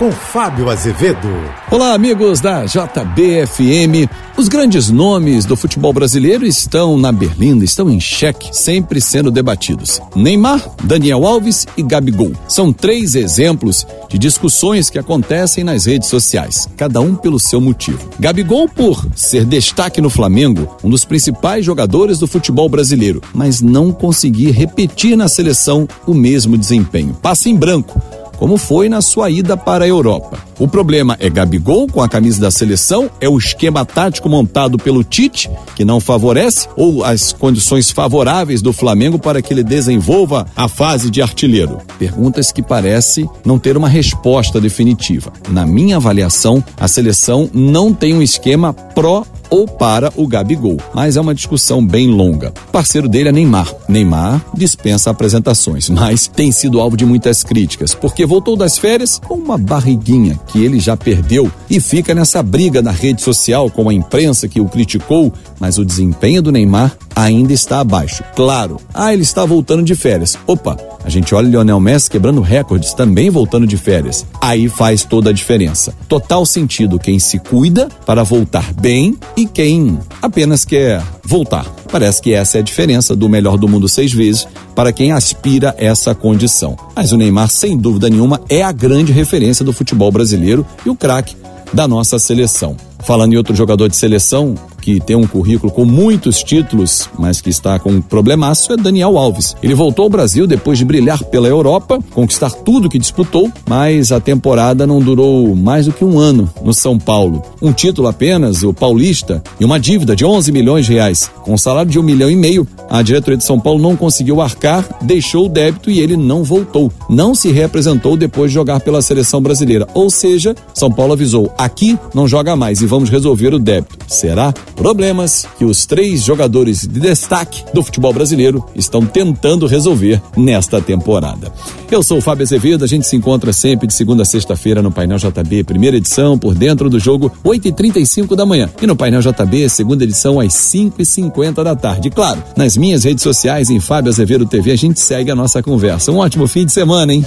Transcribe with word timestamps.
com 0.00 0.10
Fábio 0.10 0.70
Azevedo. 0.70 1.28
Olá, 1.70 1.92
amigos 1.92 2.40
da 2.40 2.64
JBFM. 2.64 4.08
Os 4.34 4.48
grandes 4.48 4.88
nomes 4.88 5.44
do 5.44 5.54
futebol 5.54 5.92
brasileiro 5.92 6.46
estão 6.46 6.96
na 6.96 7.12
berlinda, 7.12 7.66
estão 7.66 7.90
em 7.90 8.00
xeque, 8.00 8.48
sempre 8.50 8.98
sendo 8.98 9.30
debatidos. 9.30 10.00
Neymar, 10.16 10.66
Daniel 10.82 11.26
Alves 11.26 11.66
e 11.76 11.82
Gabigol. 11.82 12.32
São 12.48 12.72
três 12.72 13.14
exemplos 13.14 13.86
de 14.08 14.16
discussões 14.16 14.88
que 14.88 14.98
acontecem 14.98 15.62
nas 15.64 15.84
redes 15.84 16.08
sociais, 16.08 16.66
cada 16.78 17.02
um 17.02 17.14
pelo 17.14 17.38
seu 17.38 17.60
motivo. 17.60 18.08
Gabigol, 18.18 18.70
por 18.70 19.06
ser 19.14 19.44
destaque 19.44 20.00
no 20.00 20.08
Flamengo, 20.08 20.78
um 20.82 20.88
dos 20.88 21.04
principais 21.04 21.62
jogadores 21.62 22.18
do 22.18 22.26
futebol 22.26 22.70
brasileiro, 22.70 23.20
mas 23.34 23.60
não 23.60 23.92
conseguir 23.92 24.52
repetir 24.52 25.14
na 25.14 25.28
seleção 25.28 25.86
o 26.06 26.14
mesmo 26.14 26.56
desempenho. 26.56 27.12
Passa 27.20 27.50
em 27.50 27.54
branco 27.54 28.00
como 28.40 28.56
foi 28.56 28.88
na 28.88 29.02
sua 29.02 29.28
ida 29.28 29.54
para 29.54 29.84
a 29.84 29.88
Europa. 29.88 30.38
O 30.58 30.66
problema 30.66 31.14
é 31.20 31.28
Gabigol 31.28 31.86
com 31.86 32.00
a 32.02 32.08
camisa 32.08 32.40
da 32.40 32.50
seleção? 32.50 33.10
É 33.20 33.28
o 33.28 33.36
esquema 33.36 33.84
tático 33.84 34.30
montado 34.30 34.78
pelo 34.78 35.04
Tite, 35.04 35.50
que 35.76 35.84
não 35.84 36.00
favorece? 36.00 36.66
Ou 36.74 37.04
as 37.04 37.34
condições 37.34 37.90
favoráveis 37.90 38.62
do 38.62 38.72
Flamengo 38.72 39.18
para 39.18 39.42
que 39.42 39.52
ele 39.52 39.62
desenvolva 39.62 40.46
a 40.56 40.68
fase 40.68 41.10
de 41.10 41.20
artilheiro? 41.20 41.80
Perguntas 41.98 42.50
que 42.50 42.62
parece 42.62 43.28
não 43.44 43.58
ter 43.58 43.76
uma 43.76 43.90
resposta 43.90 44.58
definitiva. 44.58 45.30
Na 45.50 45.66
minha 45.66 45.96
avaliação, 45.96 46.64
a 46.78 46.88
seleção 46.88 47.50
não 47.52 47.92
tem 47.92 48.14
um 48.14 48.22
esquema 48.22 48.72
pró 48.72 49.22
ou 49.50 49.66
para 49.66 50.12
o 50.16 50.26
Gabigol. 50.26 50.76
Mas 50.94 51.16
é 51.16 51.20
uma 51.20 51.34
discussão 51.34 51.84
bem 51.84 52.08
longa. 52.08 52.52
O 52.68 52.70
parceiro 52.70 53.08
dele 53.08 53.28
é 53.28 53.32
Neymar. 53.32 53.74
Neymar 53.88 54.44
dispensa 54.54 55.10
apresentações, 55.10 55.88
mas 55.90 56.26
tem 56.28 56.52
sido 56.52 56.80
alvo 56.80 56.96
de 56.96 57.04
muitas 57.04 57.42
críticas, 57.42 57.94
porque 57.94 58.24
voltou 58.24 58.56
das 58.56 58.78
férias 58.78 59.18
com 59.18 59.34
uma 59.34 59.58
barriguinha 59.58 60.38
que 60.46 60.64
ele 60.64 60.78
já 60.78 60.96
perdeu 60.96 61.50
e 61.68 61.80
fica 61.80 62.14
nessa 62.14 62.42
briga 62.42 62.80
na 62.80 62.92
rede 62.92 63.20
social 63.20 63.70
com 63.70 63.88
a 63.88 63.94
imprensa 63.94 64.48
que 64.48 64.60
o 64.60 64.66
criticou, 64.66 65.32
mas 65.58 65.78
o 65.78 65.84
desempenho 65.84 66.40
do 66.40 66.52
Neymar 66.52 66.96
ainda 67.20 67.52
está 67.52 67.80
abaixo. 67.80 68.24
Claro, 68.34 68.78
ah, 68.94 69.12
ele 69.12 69.22
está 69.22 69.44
voltando 69.44 69.82
de 69.82 69.94
férias. 69.94 70.38
Opa, 70.46 70.76
a 71.04 71.10
gente 71.10 71.34
olha 71.34 71.48
Lionel 71.48 71.78
Messi 71.78 72.10
quebrando 72.10 72.40
recordes, 72.40 72.94
também 72.94 73.28
voltando 73.28 73.66
de 73.66 73.76
férias. 73.76 74.26
Aí 74.40 74.68
faz 74.68 75.04
toda 75.04 75.30
a 75.30 75.32
diferença. 75.32 75.94
Total 76.08 76.44
sentido 76.46 76.98
quem 76.98 77.18
se 77.18 77.38
cuida 77.38 77.88
para 78.06 78.22
voltar 78.22 78.72
bem 78.72 79.18
e 79.36 79.46
quem 79.46 79.98
apenas 80.22 80.64
quer 80.64 81.02
voltar. 81.22 81.66
Parece 81.92 82.22
que 82.22 82.32
essa 82.32 82.56
é 82.56 82.60
a 82.60 82.64
diferença 82.64 83.14
do 83.14 83.28
melhor 83.28 83.58
do 83.58 83.68
mundo 83.68 83.88
seis 83.88 84.12
vezes 84.12 84.46
para 84.74 84.92
quem 84.92 85.12
aspira 85.12 85.74
essa 85.76 86.14
condição. 86.14 86.76
Mas 86.96 87.12
o 87.12 87.16
Neymar, 87.16 87.50
sem 87.50 87.76
dúvida 87.76 88.08
nenhuma, 88.08 88.40
é 88.48 88.62
a 88.62 88.72
grande 88.72 89.12
referência 89.12 89.64
do 89.64 89.72
futebol 89.72 90.10
brasileiro 90.10 90.66
e 90.86 90.90
o 90.90 90.96
craque 90.96 91.36
da 91.72 91.86
nossa 91.86 92.18
seleção. 92.18 92.76
Falando 93.04 93.32
em 93.32 93.36
outro 93.36 93.54
jogador 93.54 93.88
de 93.88 93.96
seleção, 93.96 94.54
que 94.80 95.00
tem 95.00 95.16
um 95.16 95.26
currículo 95.26 95.72
com 95.72 95.84
muitos 95.84 96.42
títulos, 96.42 97.08
mas 97.18 97.40
que 97.40 97.50
está 97.50 97.78
com 97.78 97.90
um 97.90 98.00
problemaço, 98.00 98.72
é 98.72 98.76
Daniel 98.76 99.18
Alves. 99.18 99.54
Ele 99.62 99.74
voltou 99.74 100.04
ao 100.04 100.10
Brasil 100.10 100.46
depois 100.46 100.78
de 100.78 100.84
brilhar 100.84 101.22
pela 101.24 101.48
Europa, 101.48 101.98
conquistar 102.12 102.50
tudo 102.50 102.88
que 102.88 102.98
disputou, 102.98 103.50
mas 103.68 104.12
a 104.12 104.20
temporada 104.20 104.86
não 104.86 105.00
durou 105.00 105.54
mais 105.54 105.86
do 105.86 105.92
que 105.92 106.04
um 106.04 106.18
ano 106.18 106.50
no 106.62 106.72
São 106.72 106.98
Paulo. 106.98 107.42
Um 107.60 107.72
título 107.72 108.08
apenas, 108.08 108.62
o 108.62 108.72
Paulista, 108.72 109.42
e 109.58 109.64
uma 109.64 109.78
dívida 109.78 110.16
de 110.16 110.24
11 110.24 110.50
milhões 110.52 110.86
de 110.86 110.94
reais. 110.94 111.30
Com 111.42 111.54
um 111.54 111.58
salário 111.58 111.90
de 111.90 111.98
um 111.98 112.02
milhão 112.02 112.30
e 112.30 112.36
meio, 112.36 112.66
a 112.88 113.02
diretoria 113.02 113.36
de 113.36 113.44
São 113.44 113.60
Paulo 113.60 113.80
não 113.80 113.96
conseguiu 113.96 114.40
arcar, 114.40 114.84
deixou 115.02 115.46
o 115.46 115.48
débito 115.48 115.90
e 115.90 116.00
ele 116.00 116.16
não 116.16 116.42
voltou. 116.42 116.90
Não 117.08 117.34
se 117.34 117.50
representou 117.50 118.16
depois 118.16 118.50
de 118.50 118.54
jogar 118.54 118.80
pela 118.80 119.02
seleção 119.02 119.40
brasileira. 119.40 119.86
Ou 119.94 120.10
seja, 120.10 120.54
São 120.74 120.90
Paulo 120.90 121.12
avisou: 121.12 121.52
aqui 121.58 121.98
não 122.14 122.26
joga 122.26 122.56
mais 122.56 122.80
e 122.80 122.86
vamos 122.86 123.10
resolver 123.10 123.54
o 123.54 123.58
débito. 123.58 123.98
Será? 124.08 124.52
Problemas 124.80 125.46
que 125.58 125.64
os 125.66 125.84
três 125.84 126.22
jogadores 126.22 126.88
de 126.88 127.00
destaque 127.00 127.62
do 127.74 127.82
futebol 127.82 128.14
brasileiro 128.14 128.64
estão 128.74 129.04
tentando 129.04 129.66
resolver 129.66 130.22
nesta 130.34 130.80
temporada. 130.80 131.52
Eu 131.90 132.02
sou 132.02 132.16
o 132.16 132.20
Fábio 132.22 132.44
Azevedo, 132.44 132.82
a 132.82 132.88
gente 132.88 133.06
se 133.06 133.14
encontra 133.14 133.52
sempre 133.52 133.86
de 133.86 133.92
segunda 133.92 134.22
a 134.22 134.24
sexta-feira 134.24 134.80
no 134.80 134.90
Painel 134.90 135.18
JB, 135.18 135.64
primeira 135.64 135.98
edição, 135.98 136.38
por 136.38 136.54
dentro 136.54 136.88
do 136.88 136.98
jogo, 136.98 137.30
8h35 137.44 138.34
da 138.34 138.46
manhã. 138.46 138.70
E 138.80 138.86
no 138.86 138.96
Painel 138.96 139.20
JB, 139.20 139.68
segunda 139.68 140.04
edição, 140.04 140.40
às 140.40 140.54
5h50 140.54 141.62
da 141.62 141.76
tarde. 141.76 142.08
E 142.08 142.10
claro, 142.10 142.42
nas 142.56 142.74
minhas 142.74 143.04
redes 143.04 143.22
sociais, 143.22 143.68
em 143.68 143.80
Fábio 143.80 144.10
Azevedo 144.10 144.46
TV, 144.46 144.72
a 144.72 144.76
gente 144.76 144.98
segue 144.98 145.30
a 145.30 145.36
nossa 145.36 145.62
conversa. 145.62 146.10
Um 146.10 146.16
ótimo 146.16 146.46
fim 146.46 146.64
de 146.64 146.72
semana, 146.72 147.12
hein? 147.12 147.22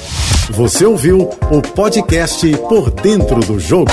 Você 0.49 0.87
ouviu 0.87 1.29
o 1.51 1.61
podcast 1.61 2.47
Por 2.67 2.89
Dentro 2.89 3.41
do 3.41 3.59
Jogo. 3.59 3.91